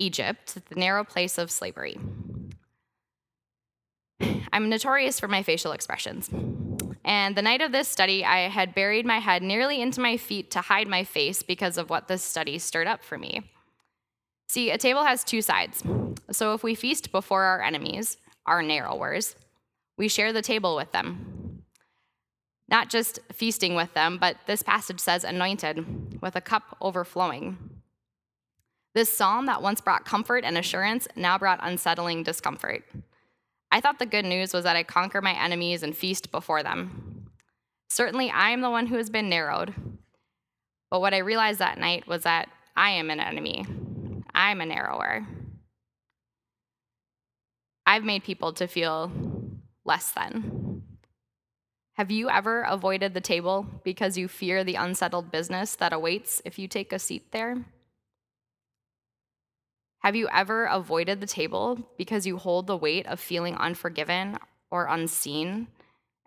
Egypt, 0.00 0.58
the 0.68 0.74
narrow 0.74 1.04
place 1.04 1.38
of 1.38 1.52
slavery. 1.52 1.96
I'm 4.52 4.68
notorious 4.68 5.20
for 5.20 5.28
my 5.28 5.44
facial 5.44 5.70
expressions. 5.70 6.30
And 7.04 7.36
the 7.36 7.42
night 7.42 7.60
of 7.60 7.70
this 7.70 7.86
study, 7.86 8.24
I 8.24 8.48
had 8.48 8.74
buried 8.74 9.06
my 9.06 9.18
head 9.18 9.42
nearly 9.42 9.80
into 9.80 10.00
my 10.00 10.16
feet 10.16 10.50
to 10.52 10.62
hide 10.62 10.88
my 10.88 11.04
face 11.04 11.44
because 11.44 11.78
of 11.78 11.90
what 11.90 12.08
this 12.08 12.24
study 12.24 12.58
stirred 12.58 12.88
up 12.88 13.04
for 13.04 13.18
me. 13.18 13.50
See, 14.54 14.70
a 14.70 14.78
table 14.78 15.02
has 15.02 15.24
two 15.24 15.42
sides. 15.42 15.82
So 16.30 16.54
if 16.54 16.62
we 16.62 16.76
feast 16.76 17.10
before 17.10 17.42
our 17.42 17.60
enemies, 17.60 18.18
our 18.46 18.62
narrowers, 18.62 19.34
we 19.98 20.06
share 20.06 20.32
the 20.32 20.42
table 20.42 20.76
with 20.76 20.92
them. 20.92 21.64
Not 22.68 22.88
just 22.88 23.18
feasting 23.32 23.74
with 23.74 23.92
them, 23.94 24.16
but 24.16 24.36
this 24.46 24.62
passage 24.62 25.00
says 25.00 25.24
anointed, 25.24 26.22
with 26.22 26.36
a 26.36 26.40
cup 26.40 26.76
overflowing. 26.80 27.58
This 28.94 29.12
psalm 29.12 29.46
that 29.46 29.60
once 29.60 29.80
brought 29.80 30.04
comfort 30.04 30.44
and 30.44 30.56
assurance 30.56 31.08
now 31.16 31.36
brought 31.36 31.58
unsettling 31.60 32.22
discomfort. 32.22 32.84
I 33.72 33.80
thought 33.80 33.98
the 33.98 34.06
good 34.06 34.24
news 34.24 34.52
was 34.52 34.62
that 34.62 34.76
I 34.76 34.84
conquer 34.84 35.20
my 35.20 35.32
enemies 35.32 35.82
and 35.82 35.96
feast 35.96 36.30
before 36.30 36.62
them. 36.62 37.26
Certainly, 37.88 38.30
I 38.30 38.50
am 38.50 38.60
the 38.60 38.70
one 38.70 38.86
who 38.86 38.98
has 38.98 39.10
been 39.10 39.28
narrowed. 39.28 39.74
But 40.92 41.00
what 41.00 41.12
I 41.12 41.18
realized 41.18 41.58
that 41.58 41.76
night 41.76 42.06
was 42.06 42.22
that 42.22 42.50
I 42.76 42.90
am 42.90 43.10
an 43.10 43.18
enemy, 43.18 43.66
I'm 44.34 44.60
a 44.60 44.66
narrower. 44.66 45.26
I've 47.86 48.04
made 48.04 48.24
people 48.24 48.52
to 48.54 48.66
feel 48.66 49.12
less 49.84 50.10
than. 50.12 50.82
Have 51.94 52.10
you 52.10 52.28
ever 52.28 52.62
avoided 52.62 53.14
the 53.14 53.20
table 53.20 53.66
because 53.84 54.18
you 54.18 54.26
fear 54.26 54.64
the 54.64 54.74
unsettled 54.74 55.30
business 55.30 55.76
that 55.76 55.92
awaits 55.92 56.42
if 56.44 56.58
you 56.58 56.66
take 56.66 56.92
a 56.92 56.98
seat 56.98 57.30
there? 57.30 57.64
Have 60.00 60.16
you 60.16 60.28
ever 60.32 60.64
avoided 60.64 61.20
the 61.20 61.26
table 61.26 61.78
because 61.96 62.26
you 62.26 62.36
hold 62.36 62.66
the 62.66 62.76
weight 62.76 63.06
of 63.06 63.20
feeling 63.20 63.54
unforgiven 63.54 64.38
or 64.70 64.86
unseen, 64.86 65.68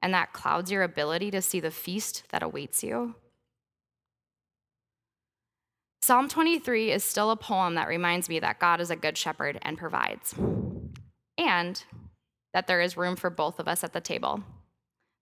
and 0.02 0.14
that 0.14 0.32
clouds 0.32 0.72
your 0.72 0.84
ability 0.84 1.32
to 1.32 1.42
see 1.42 1.60
the 1.60 1.70
feast 1.70 2.24
that 2.30 2.42
awaits 2.42 2.82
you? 2.82 3.16
Psalm 6.08 6.30
23 6.30 6.90
is 6.90 7.04
still 7.04 7.32
a 7.32 7.36
poem 7.36 7.76
that 7.76 7.90
reminds 7.90 8.30
me 8.30 8.40
that 8.40 8.62
God 8.62 8.80
is 8.80 8.90
a 8.90 8.96
good 8.96 9.18
shepherd 9.18 9.60
and 9.62 9.78
provides, 9.78 10.34
and 11.38 11.84
that 12.54 12.66
there 12.66 12.80
is 12.80 12.96
room 12.96 13.18
for 13.18 13.30
both 13.30 13.60
of 13.60 13.68
us 13.68 13.84
at 13.84 13.92
the 13.92 14.00
table. 14.00 14.42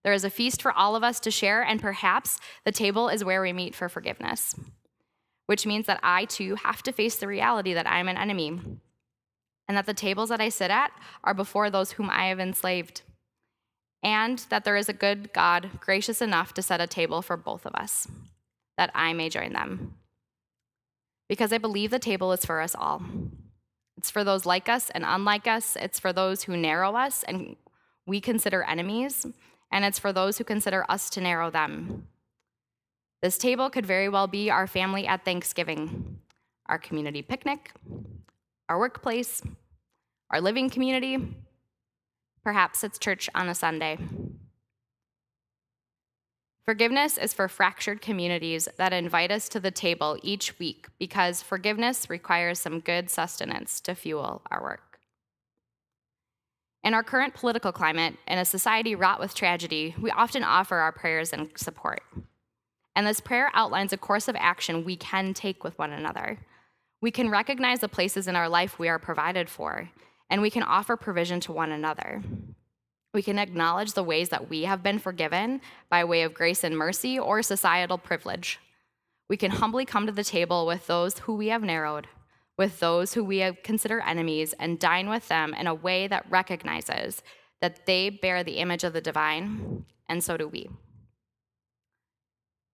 There 0.04 0.12
is 0.12 0.22
a 0.22 0.30
feast 0.30 0.62
for 0.62 0.70
all 0.70 0.94
of 0.94 1.02
us 1.02 1.18
to 1.18 1.30
share, 1.32 1.60
and 1.60 1.80
perhaps 1.80 2.38
the 2.64 2.70
table 2.70 3.08
is 3.08 3.24
where 3.24 3.42
we 3.42 3.52
meet 3.52 3.74
for 3.74 3.88
forgiveness, 3.88 4.54
which 5.46 5.66
means 5.66 5.86
that 5.86 5.98
I 6.04 6.24
too 6.24 6.54
have 6.54 6.84
to 6.84 6.92
face 6.92 7.16
the 7.16 7.26
reality 7.26 7.74
that 7.74 7.88
I 7.88 7.98
am 7.98 8.06
an 8.06 8.16
enemy, 8.16 8.60
and 9.66 9.76
that 9.76 9.86
the 9.86 9.92
tables 9.92 10.28
that 10.28 10.40
I 10.40 10.50
sit 10.50 10.70
at 10.70 10.92
are 11.24 11.34
before 11.34 11.68
those 11.68 11.90
whom 11.90 12.08
I 12.08 12.26
have 12.26 12.38
enslaved, 12.38 13.02
and 14.04 14.38
that 14.50 14.62
there 14.62 14.76
is 14.76 14.88
a 14.88 14.92
good 14.92 15.32
God 15.32 15.80
gracious 15.80 16.22
enough 16.22 16.54
to 16.54 16.62
set 16.62 16.80
a 16.80 16.86
table 16.86 17.22
for 17.22 17.36
both 17.36 17.66
of 17.66 17.74
us, 17.74 18.06
that 18.78 18.92
I 18.94 19.14
may 19.14 19.28
join 19.28 19.52
them 19.52 19.96
because 21.28 21.52
I 21.52 21.58
believe 21.58 21.90
the 21.90 21.98
table 21.98 22.32
is 22.32 22.44
for 22.44 22.60
us 22.60 22.74
all. 22.74 23.02
It's 23.96 24.10
for 24.10 24.24
those 24.24 24.46
like 24.46 24.68
us 24.68 24.90
and 24.90 25.04
unlike 25.06 25.46
us. 25.46 25.76
It's 25.76 25.98
for 25.98 26.12
those 26.12 26.44
who 26.44 26.56
narrow 26.56 26.94
us 26.94 27.22
and 27.22 27.56
we 28.06 28.20
consider 28.20 28.62
enemies. 28.62 29.26
And 29.72 29.84
it's 29.84 29.98
for 29.98 30.12
those 30.12 30.38
who 30.38 30.44
consider 30.44 30.84
us 30.88 31.10
to 31.10 31.20
narrow 31.20 31.50
them. 31.50 32.06
This 33.22 33.38
table 33.38 33.70
could 33.70 33.86
very 33.86 34.08
well 34.08 34.26
be 34.26 34.50
our 34.50 34.66
family 34.66 35.06
at 35.06 35.24
Thanksgiving, 35.24 36.18
our 36.66 36.78
community 36.78 37.22
picnic, 37.22 37.72
our 38.68 38.78
workplace, 38.78 39.42
our 40.30 40.40
living 40.40 40.70
community. 40.70 41.34
Perhaps 42.44 42.84
it's 42.84 42.98
church 42.98 43.28
on 43.34 43.48
a 43.48 43.54
Sunday. 43.54 43.98
Forgiveness 46.66 47.16
is 47.16 47.32
for 47.32 47.46
fractured 47.46 48.00
communities 48.00 48.68
that 48.76 48.92
invite 48.92 49.30
us 49.30 49.48
to 49.50 49.60
the 49.60 49.70
table 49.70 50.18
each 50.24 50.58
week 50.58 50.88
because 50.98 51.40
forgiveness 51.40 52.10
requires 52.10 52.58
some 52.58 52.80
good 52.80 53.08
sustenance 53.08 53.80
to 53.82 53.94
fuel 53.94 54.42
our 54.50 54.60
work. 54.60 54.98
In 56.82 56.92
our 56.92 57.04
current 57.04 57.34
political 57.34 57.70
climate, 57.70 58.16
in 58.26 58.38
a 58.38 58.44
society 58.44 58.96
wrought 58.96 59.20
with 59.20 59.32
tragedy, 59.32 59.94
we 60.00 60.10
often 60.10 60.42
offer 60.42 60.78
our 60.78 60.90
prayers 60.90 61.32
and 61.32 61.48
support. 61.56 62.02
And 62.96 63.06
this 63.06 63.20
prayer 63.20 63.48
outlines 63.54 63.92
a 63.92 63.96
course 63.96 64.26
of 64.26 64.34
action 64.34 64.84
we 64.84 64.96
can 64.96 65.34
take 65.34 65.62
with 65.62 65.78
one 65.78 65.92
another. 65.92 66.36
We 67.00 67.12
can 67.12 67.30
recognize 67.30 67.78
the 67.78 67.88
places 67.88 68.26
in 68.26 68.34
our 68.34 68.48
life 68.48 68.76
we 68.76 68.88
are 68.88 68.98
provided 68.98 69.48
for, 69.48 69.88
and 70.28 70.42
we 70.42 70.50
can 70.50 70.64
offer 70.64 70.96
provision 70.96 71.38
to 71.40 71.52
one 71.52 71.70
another. 71.70 72.24
We 73.16 73.22
can 73.22 73.38
acknowledge 73.38 73.94
the 73.94 74.02
ways 74.02 74.28
that 74.28 74.50
we 74.50 74.64
have 74.64 74.82
been 74.82 74.98
forgiven 74.98 75.62
by 75.88 76.04
way 76.04 76.20
of 76.20 76.34
grace 76.34 76.62
and 76.62 76.76
mercy 76.76 77.18
or 77.18 77.40
societal 77.40 77.96
privilege. 77.96 78.60
We 79.30 79.38
can 79.38 79.52
humbly 79.52 79.86
come 79.86 80.04
to 80.04 80.12
the 80.12 80.22
table 80.22 80.66
with 80.66 80.86
those 80.86 81.20
who 81.20 81.34
we 81.34 81.46
have 81.46 81.62
narrowed, 81.62 82.08
with 82.58 82.78
those 82.78 83.14
who 83.14 83.24
we 83.24 83.50
consider 83.64 84.00
enemies, 84.00 84.52
and 84.60 84.78
dine 84.78 85.08
with 85.08 85.28
them 85.28 85.54
in 85.54 85.66
a 85.66 85.72
way 85.72 86.06
that 86.08 86.30
recognizes 86.30 87.22
that 87.62 87.86
they 87.86 88.10
bear 88.10 88.44
the 88.44 88.58
image 88.58 88.84
of 88.84 88.92
the 88.92 89.00
divine, 89.00 89.86
and 90.10 90.22
so 90.22 90.36
do 90.36 90.46
we. 90.46 90.68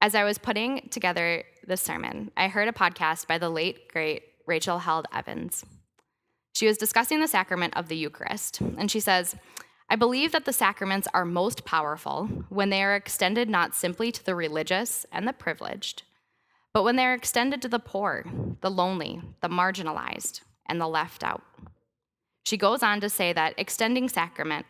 As 0.00 0.16
I 0.16 0.24
was 0.24 0.38
putting 0.38 0.88
together 0.88 1.44
this 1.68 1.82
sermon, 1.82 2.32
I 2.36 2.48
heard 2.48 2.66
a 2.66 2.72
podcast 2.72 3.28
by 3.28 3.38
the 3.38 3.48
late, 3.48 3.86
great 3.92 4.24
Rachel 4.48 4.80
Held 4.80 5.06
Evans. 5.14 5.64
She 6.54 6.66
was 6.66 6.78
discussing 6.78 7.20
the 7.20 7.28
sacrament 7.28 7.76
of 7.76 7.86
the 7.86 7.96
Eucharist, 7.96 8.60
and 8.60 8.90
she 8.90 8.98
says, 8.98 9.36
I 9.92 9.96
believe 9.96 10.32
that 10.32 10.46
the 10.46 10.54
sacraments 10.54 11.06
are 11.12 11.26
most 11.26 11.66
powerful 11.66 12.24
when 12.48 12.70
they 12.70 12.82
are 12.82 12.96
extended 12.96 13.50
not 13.50 13.74
simply 13.74 14.10
to 14.10 14.24
the 14.24 14.34
religious 14.34 15.04
and 15.12 15.28
the 15.28 15.34
privileged, 15.34 16.04
but 16.72 16.82
when 16.82 16.96
they 16.96 17.04
are 17.04 17.12
extended 17.12 17.60
to 17.60 17.68
the 17.68 17.78
poor, 17.78 18.24
the 18.62 18.70
lonely, 18.70 19.20
the 19.42 19.50
marginalized, 19.50 20.40
and 20.64 20.80
the 20.80 20.88
left 20.88 21.22
out. 21.22 21.42
She 22.46 22.56
goes 22.56 22.82
on 22.82 23.02
to 23.02 23.10
say 23.10 23.34
that 23.34 23.52
extending 23.58 24.08
sacrament 24.08 24.64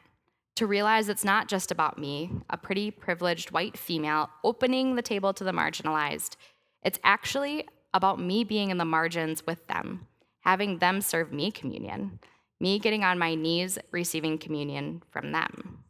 to 0.57 0.67
realize 0.67 1.09
it's 1.09 1.25
not 1.25 1.47
just 1.47 1.71
about 1.71 2.01
me, 2.01 2.33
a 2.51 2.57
pretty 2.57 2.91
privileged 2.91 3.53
white 3.53 3.79
female, 3.79 4.29
opening 4.43 4.97
the 4.97 5.03
table 5.03 5.33
to 5.35 5.45
the 5.45 5.53
marginalized. 5.53 6.35
It's 6.83 6.99
actually 7.05 7.69
about 7.95 8.19
me 8.19 8.43
being 8.43 8.71
in 8.71 8.79
the 8.79 8.85
margins 8.85 9.47
with 9.47 9.65
them, 9.69 10.09
having 10.41 10.79
them 10.79 11.01
serve 11.01 11.33
me 11.33 11.53
communion, 11.53 12.19
me 12.63 12.79
getting 12.79 13.03
on 13.03 13.19
my 13.19 13.35
knees 13.35 13.79
receiving 13.91 14.39
communion 14.39 15.03
from 15.11 15.33
them. 15.33 15.83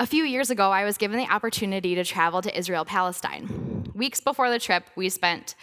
A 0.00 0.06
few 0.06 0.24
years 0.24 0.50
ago, 0.50 0.72
I 0.72 0.84
was 0.84 0.98
given 0.98 1.18
the 1.18 1.32
opportunity 1.32 1.94
to 1.94 2.02
travel 2.02 2.42
to 2.42 2.58
Israel 2.58 2.84
Palestine. 2.84 3.92
Weeks 3.94 4.20
before 4.20 4.50
the 4.50 4.58
trip, 4.58 4.84
we 4.96 5.08
spent 5.08 5.54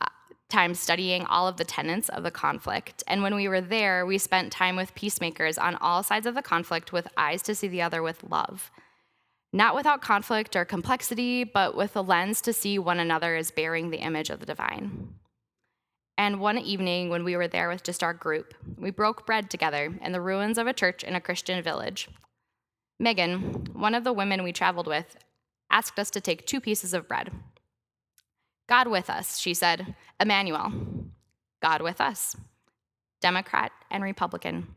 uh, 0.00 0.06
time 0.48 0.74
studying 0.74 1.24
all 1.26 1.46
of 1.46 1.56
the 1.56 1.64
tenets 1.64 2.08
of 2.08 2.24
the 2.24 2.32
conflict. 2.32 3.04
And 3.06 3.22
when 3.22 3.36
we 3.36 3.46
were 3.46 3.60
there, 3.60 4.04
we 4.04 4.18
spent 4.18 4.50
time 4.50 4.74
with 4.74 4.94
peacemakers 4.96 5.56
on 5.56 5.76
all 5.76 6.02
sides 6.02 6.26
of 6.26 6.34
the 6.34 6.42
conflict 6.42 6.92
with 6.92 7.06
eyes 7.16 7.42
to 7.42 7.54
see 7.54 7.68
the 7.68 7.82
other 7.82 8.02
with 8.02 8.24
love. 8.24 8.72
Not 9.52 9.76
without 9.76 10.02
conflict 10.02 10.56
or 10.56 10.64
complexity, 10.64 11.44
but 11.44 11.76
with 11.76 11.94
a 11.94 12.00
lens 12.00 12.40
to 12.42 12.52
see 12.52 12.78
one 12.78 12.98
another 12.98 13.36
as 13.36 13.52
bearing 13.52 13.90
the 13.90 13.98
image 13.98 14.30
of 14.30 14.40
the 14.40 14.46
divine. 14.46 15.14
And 16.18 16.40
one 16.40 16.58
evening, 16.58 17.10
when 17.10 17.24
we 17.24 17.36
were 17.36 17.48
there 17.48 17.68
with 17.68 17.82
just 17.82 18.02
our 18.02 18.14
group, 18.14 18.54
we 18.78 18.90
broke 18.90 19.26
bread 19.26 19.50
together 19.50 19.94
in 20.00 20.12
the 20.12 20.20
ruins 20.20 20.56
of 20.56 20.66
a 20.66 20.72
church 20.72 21.04
in 21.04 21.14
a 21.14 21.20
Christian 21.20 21.62
village. 21.62 22.08
Megan, 22.98 23.68
one 23.74 23.94
of 23.94 24.04
the 24.04 24.14
women 24.14 24.42
we 24.42 24.52
traveled 24.52 24.86
with, 24.86 25.16
asked 25.70 25.98
us 25.98 26.10
to 26.10 26.20
take 26.20 26.46
two 26.46 26.60
pieces 26.60 26.94
of 26.94 27.06
bread. 27.06 27.30
God 28.68 28.88
with 28.88 29.10
us, 29.10 29.38
she 29.38 29.52
said, 29.52 29.94
Emmanuel. 30.18 30.72
God 31.62 31.82
with 31.82 32.00
us, 32.00 32.34
Democrat 33.20 33.72
and 33.90 34.02
Republican. 34.02 34.68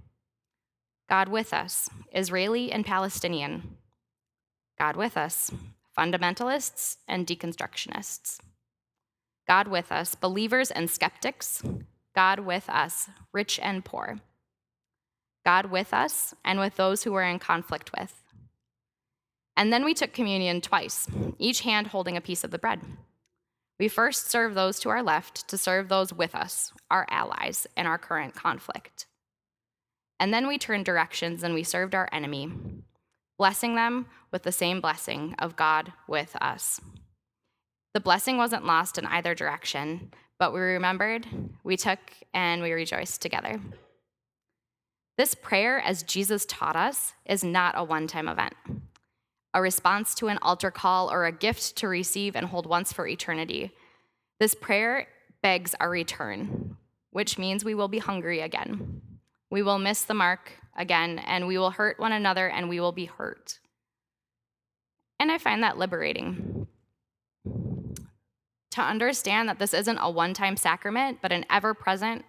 God 1.10 1.30
with 1.30 1.54
us, 1.54 1.90
Israeli 2.12 2.72
and 2.72 2.86
Palestinian. 2.86 3.78
God 4.78 4.96
with 4.96 5.18
us, 5.18 5.52
fundamentalists 5.98 6.98
and 7.08 7.26
deconstructionists. 7.26 8.40
God 9.50 9.68
with 9.68 9.92
us, 9.92 10.14
believers 10.14 10.70
and 10.70 10.92
skeptics, 10.92 11.64
God 12.14 12.42
with 12.42 12.70
us, 12.70 13.10
rich 13.34 13.60
and 13.60 13.84
poor. 13.84 14.20
God 15.44 15.72
with 15.72 15.92
us 15.92 16.36
and 16.46 16.60
with 16.60 16.76
those 16.76 17.02
who 17.04 17.12
we're 17.12 17.24
in 17.24 17.40
conflict 17.40 17.90
with. 17.98 18.22
And 19.58 19.74
then 19.74 19.84
we 19.84 19.96
took 19.96 20.14
communion 20.14 20.62
twice, 20.62 21.08
each 21.40 21.62
hand 21.62 21.88
holding 21.88 22.16
a 22.16 22.22
piece 22.22 22.44
of 22.44 22.52
the 22.52 22.60
bread. 22.60 22.82
We 23.80 23.88
first 23.88 24.30
serve 24.30 24.54
those 24.54 24.80
to 24.82 24.90
our 24.90 25.02
left 25.02 25.48
to 25.48 25.58
serve 25.58 25.90
those 25.90 26.14
with 26.14 26.36
us, 26.36 26.72
our 26.92 27.08
allies, 27.10 27.66
in 27.76 27.88
our 27.88 27.98
current 27.98 28.36
conflict. 28.36 29.08
And 30.20 30.32
then 30.32 30.48
we 30.48 30.60
turned 30.60 30.86
directions 30.86 31.42
and 31.42 31.56
we 31.56 31.64
served 31.64 31.96
our 31.96 32.08
enemy, 32.12 32.52
blessing 33.40 33.74
them 33.74 34.06
with 34.32 34.44
the 34.44 34.52
same 34.52 34.80
blessing 34.80 35.34
of 35.40 35.56
God 35.56 35.92
with 36.08 36.36
us. 36.40 36.80
The 37.94 38.00
blessing 38.00 38.38
wasn't 38.38 38.66
lost 38.66 38.98
in 38.98 39.06
either 39.06 39.34
direction, 39.34 40.12
but 40.38 40.54
we 40.54 40.60
remembered, 40.60 41.28
we 41.64 41.76
took, 41.76 42.00
and 42.34 42.62
we 42.62 42.72
rejoiced 42.72 43.22
together. 43.22 43.60
This 45.18 45.36
prayer, 45.36 45.80
as 45.80 46.04
Jesus 46.04 46.46
taught 46.46 46.76
us, 46.76 47.14
is 47.26 47.44
not 47.44 47.74
a 47.78 47.84
one 47.84 48.08
time 48.08 48.30
event, 48.30 48.54
a 49.54 49.62
response 49.62 50.14
to 50.16 50.28
an 50.28 50.38
altar 50.42 50.72
call 50.72 51.12
or 51.12 51.26
a 51.26 51.32
gift 51.32 51.76
to 51.78 51.88
receive 51.88 52.36
and 52.36 52.46
hold 52.46 52.66
once 52.66 52.94
for 52.94 53.08
eternity. 53.08 53.72
This 54.40 54.54
prayer 54.54 55.08
begs 55.42 55.76
our 55.80 55.90
return, 55.90 56.78
which 57.12 57.38
means 57.38 57.66
we 57.66 57.76
will 57.76 57.88
be 57.88 58.00
hungry 58.00 58.40
again. 58.40 59.02
We 59.52 59.64
will 59.64 59.80
miss 59.80 60.04
the 60.04 60.14
mark 60.14 60.52
again, 60.78 61.20
and 61.20 61.48
we 61.48 61.58
will 61.58 61.72
hurt 61.72 62.00
one 62.00 62.14
another, 62.14 62.48
and 62.48 62.70
we 62.70 62.80
will 62.80 62.92
be 62.92 63.06
hurt. 63.06 63.60
And 65.20 65.32
I 65.32 65.38
find 65.38 65.64
that 65.64 65.78
liberating 65.78 66.59
to 68.72 68.82
understand 68.82 69.50
that 69.50 69.60
this 69.60 69.74
isn't 69.74 69.98
a 69.98 70.10
one 70.10 70.34
time 70.34 70.58
sacrament, 70.58 71.20
but 71.22 71.32
an 71.32 71.46
ever 71.50 71.74
present, 71.74 72.26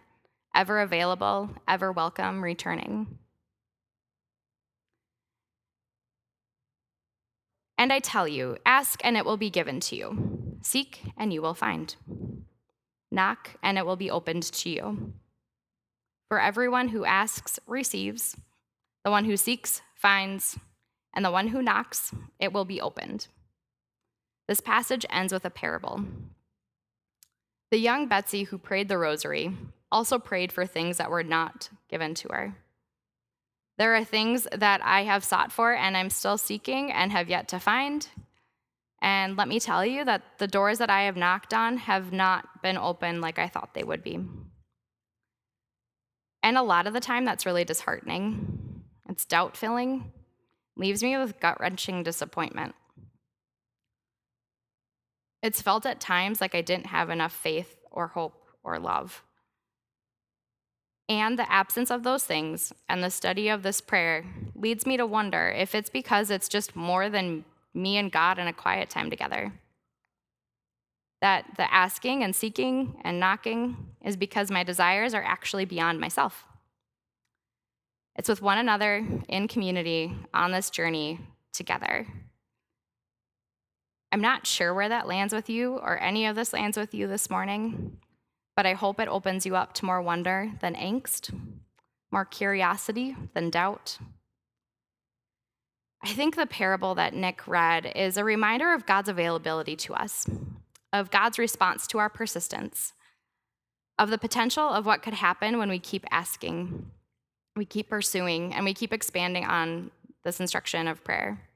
ever 0.55 0.81
available, 0.81 1.51
ever 1.69 1.93
welcome 1.93 2.43
returning. 2.43 3.19
And 7.79 7.93
I 7.93 7.99
tell 7.99 8.29
you, 8.29 8.59
ask 8.67 9.01
and 9.05 9.17
it 9.17 9.25
will 9.25 9.39
be 9.39 9.49
given 9.49 9.81
to 9.81 9.97
you. 9.97 10.59
Seek 10.63 11.01
and 11.17 11.33
you 11.33 11.41
will 11.41 11.55
find. 11.55 11.97
Knock 13.11 13.57
and 13.63 13.79
it 13.79 13.87
will 13.87 13.97
be 13.97 14.11
opened 14.11 14.43
to 14.43 14.69
you. 14.69 15.15
For 16.29 16.41
everyone 16.41 16.89
who 16.89 17.05
asks 17.05 17.59
receives, 17.67 18.37
the 19.03 19.11
one 19.11 19.25
who 19.25 19.37
seeks 19.37 19.81
finds, 19.95 20.59
and 21.15 21.25
the 21.25 21.31
one 21.31 21.49
who 21.49 21.63
knocks, 21.63 22.13
it 22.39 22.53
will 22.53 22.65
be 22.65 22.81
opened. 22.81 23.29
This 24.51 24.61
passage 24.61 25.07
ends 25.11 25.33
with 25.33 25.45
a 25.45 25.49
parable. 25.49 26.03
The 27.71 27.79
young 27.79 28.09
Betsy 28.09 28.43
who 28.43 28.59
prayed 28.59 28.89
the 28.89 28.99
rosary 28.99 29.57
also 29.93 30.19
prayed 30.19 30.51
for 30.51 30.67
things 30.67 30.97
that 30.97 31.09
were 31.09 31.23
not 31.23 31.71
given 31.89 32.15
to 32.17 32.29
her. 32.33 32.57
There 33.79 33.95
are 33.95 34.03
things 34.03 34.49
that 34.53 34.81
I 34.83 35.05
have 35.05 35.23
sought 35.23 35.53
for 35.53 35.73
and 35.73 35.97
I'm 35.97 36.11
still 36.11 36.37
seeking 36.37 36.91
and 36.91 37.13
have 37.13 37.31
yet 37.31 37.47
to 37.51 37.61
find. 37.61 38.09
And 39.01 39.37
let 39.37 39.47
me 39.47 39.61
tell 39.61 39.87
you 39.87 40.05
that 40.05 40.25
the 40.39 40.49
doors 40.49 40.79
that 40.79 40.91
I 40.91 41.03
have 41.03 41.17
knocked 41.17 41.55
on 41.55 41.77
have 41.77 42.13
not 42.13 42.61
been 42.61 42.77
open 42.77 43.21
like 43.21 43.39
I 43.39 43.47
thought 43.47 43.75
they 43.75 43.85
would 43.85 44.03
be. 44.03 44.19
And 46.43 46.59
a 46.59 46.63
lot 46.63 46.89
of 46.89 46.93
the 46.93 46.99
time, 46.99 47.25
that's 47.25 47.47
really 47.47 47.65
disheartening. 47.65 48.83
It's 49.09 49.25
doubt 49.25 49.57
filling, 49.57 50.11
leaves 50.77 51.05
me 51.05 51.17
with 51.17 51.39
gut 51.39 51.61
wrenching 51.61 52.03
disappointment. 52.03 52.75
It's 55.43 55.63
felt 55.63 55.87
at 55.87 56.01
times 56.01 56.41
like 56.41 56.55
I 56.55 56.61
didn't 56.61 56.87
have 56.87 57.11
enough 57.11 57.33
faith 57.33 57.77
or 57.91 58.09
hope 58.09 58.35
or 58.63 58.79
love. 58.79 59.23
And 61.09 61.39
the 61.39 61.51
absence 61.51 61.91
of 61.91 62.03
those 62.03 62.25
things 62.25 62.73
and 62.89 63.03
the 63.03 63.11
study 63.11 63.49
of 63.49 63.63
this 63.63 63.81
prayer 63.81 64.25
leads 64.55 64.87
me 64.87 64.97
to 64.97 65.07
wonder 65.07 65.49
if 65.49 65.75
it's 65.75 65.91
because 65.91 66.31
it's 66.31 66.49
just 66.49 66.77
more 66.77 67.09
than 67.09 67.45
me 67.75 67.97
and 67.97 68.13
God 68.13 68.39
in 68.39 68.47
a 68.47 68.53
quiet 68.53 68.91
time 68.91 69.11
together. 69.11 69.53
that 71.21 71.45
the 71.57 71.73
asking 71.73 72.23
and 72.25 72.35
seeking 72.35 72.97
and 73.05 73.21
knocking 73.21 73.77
is 74.03 74.17
because 74.17 74.51
my 74.51 74.65
desires 74.65 75.15
are 75.15 75.23
actually 75.23 75.65
beyond 75.65 76.01
myself. 76.01 76.45
It's 78.17 78.29
with 78.29 78.43
one 78.43 78.59
another 78.59 79.07
in 79.29 79.49
community 79.49 80.15
on 80.35 80.53
this 80.53 80.71
journey 80.71 81.21
together. 81.53 82.07
I'm 84.13 84.21
not 84.21 84.47
sure 84.47 84.75
where 84.75 84.89
that 84.89 85.07
lands 85.07 85.33
with 85.33 85.49
you 85.49 85.75
or 85.75 85.99
any 86.01 86.27
of 86.27 86.35
this 86.35 86.53
lands 86.53 86.77
with 86.77 86.95
you 86.95 87.07
this 87.07 87.31
morning, 87.31 87.99
but 88.57 88.67
I 88.67 88.73
hope 88.73 88.99
it 88.99 89.09
opens 89.09 89.47
you 89.47 89.55
up 89.55 89.73
to 89.75 89.85
more 89.85 90.03
wonder 90.03 90.51
than 90.61 90.75
angst, 90.75 91.33
more 92.11 92.25
curiosity 92.25 93.17
than 93.35 93.51
doubt. 93.51 93.99
I 96.03 96.09
think 96.09 96.35
the 96.35 96.47
parable 96.47 96.95
that 96.97 97.15
Nick 97.15 97.47
read 97.47 97.93
is 97.95 98.17
a 98.17 98.25
reminder 98.25 98.73
of 98.73 98.87
God's 98.87 99.09
availability 99.09 99.77
to 99.77 99.95
us, 99.95 100.27
of 100.93 101.11
God's 101.11 101.39
response 101.39 101.87
to 101.89 101.99
our 101.99 102.09
persistence, 102.09 102.95
of 103.99 104.11
the 104.11 104.19
potential 104.19 104.69
of 104.69 104.87
what 104.87 105.03
could 105.03 105.15
happen 105.15 105.59
when 105.59 105.69
we 105.69 105.79
keep 105.79 106.05
asking, 106.11 106.91
we 107.55 107.65
keep 107.65 107.91
pursuing, 107.91 108.55
and 108.55 108.65
we 108.65 108.75
keep 108.75 108.93
expanding 108.93 109.45
on 109.45 109.91
this 110.25 110.41
instruction 110.41 110.89
of 110.89 111.05
prayer. 111.05 111.50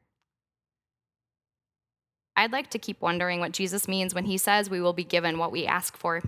I'd 2.37 2.53
like 2.53 2.71
to 2.71 2.79
keep 2.79 3.01
wondering 3.01 3.41
what 3.41 3.53
Jesus 3.53 3.87
means 3.87 4.15
when 4.15 4.25
he 4.25 4.39
says 4.39 4.69
we 4.69 4.81
will 4.81 4.93
be 4.93 5.05
given 5.05 5.39
what 5.39 5.53
we 5.53 5.67
ask 5.67 5.97
for. 5.97 6.23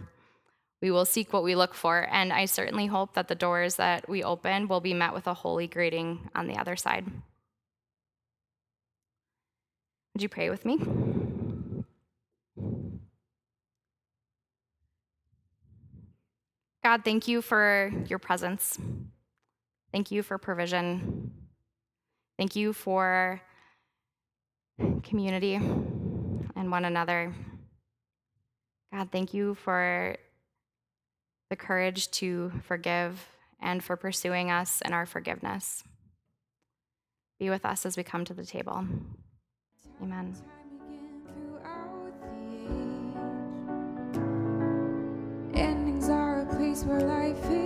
We 0.80 0.90
will 0.90 1.04
seek 1.04 1.32
what 1.32 1.42
we 1.42 1.56
look 1.56 1.74
for, 1.74 2.06
and 2.10 2.32
I 2.32 2.44
certainly 2.44 2.86
hope 2.86 3.14
that 3.14 3.28
the 3.28 3.34
doors 3.34 3.76
that 3.76 4.08
we 4.08 4.22
open 4.22 4.68
will 4.68 4.80
be 4.80 4.94
met 4.94 5.14
with 5.14 5.26
a 5.26 5.34
holy 5.34 5.66
greeting 5.66 6.28
on 6.34 6.46
the 6.46 6.56
other 6.56 6.76
side. 6.76 7.06
Would 10.14 10.22
you 10.22 10.28
pray 10.28 10.48
with 10.50 10.64
me? 10.64 10.78
God, 16.84 17.04
thank 17.04 17.26
you 17.26 17.42
for 17.42 17.92
your 18.06 18.20
presence. 18.20 18.78
Thank 19.92 20.10
you 20.10 20.22
for 20.22 20.38
provision. 20.38 21.32
Thank 22.38 22.54
you 22.54 22.72
for 22.72 23.40
community 25.02 25.54
and 25.54 26.70
one 26.70 26.84
another. 26.84 27.34
God, 28.92 29.10
thank 29.10 29.34
you 29.34 29.54
for 29.54 30.16
the 31.50 31.56
courage 31.56 32.10
to 32.12 32.52
forgive 32.64 33.26
and 33.60 33.82
for 33.82 33.96
pursuing 33.96 34.50
us 34.50 34.80
in 34.84 34.92
our 34.92 35.06
forgiveness. 35.06 35.84
Be 37.38 37.50
with 37.50 37.64
us 37.64 37.84
as 37.84 37.96
we 37.96 38.02
come 38.02 38.24
to 38.24 38.34
the 38.34 38.44
table. 38.44 38.86
Amen. 40.02 40.34
Endings 45.54 46.08
are 46.08 46.42
a 46.42 46.46
place 46.56 46.84
where 46.84 47.00
life 47.00 47.50
is 47.50 47.65